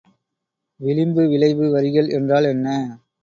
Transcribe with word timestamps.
விளிம்பு 0.79 1.23
விளைவு 1.27 1.65
வரிகள் 1.71 2.09
என்றால் 2.09 2.43
என்ன? 2.45 2.67